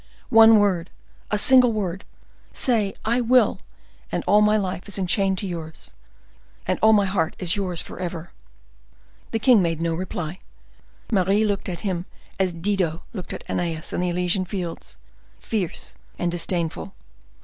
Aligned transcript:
One 0.29 0.57
word, 0.57 0.89
a 1.29 1.37
single 1.37 1.71
word! 1.73 2.05
Say 2.53 2.95
'I 3.05 3.21
will!' 3.21 3.59
and 4.11 4.23
all 4.25 4.41
my 4.41 4.57
life 4.57 4.87
is 4.87 4.97
enchained 4.97 5.37
to 5.37 5.45
yours, 5.45 5.91
and 6.65 6.79
all 6.81 6.91
my 6.91 7.05
heart 7.05 7.35
is 7.37 7.55
yours 7.55 7.83
forever." 7.83 8.31
The 9.29 9.37
king 9.37 9.61
made 9.61 9.79
no 9.79 9.93
reply. 9.93 10.39
Mary 11.11 11.41
then 11.41 11.47
looked 11.49 11.69
at 11.69 11.81
him 11.81 12.07
as 12.39 12.51
Dido 12.51 13.03
looked 13.13 13.31
at 13.31 13.43
Aeneas 13.47 13.93
in 13.93 14.01
the 14.01 14.09
Elysian 14.09 14.45
fields, 14.45 14.97
fierce 15.39 15.93
and 16.17 16.31
disdainful. 16.31 16.95